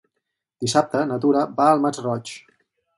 [0.65, 2.37] Dissabte na Tura va al Masroig.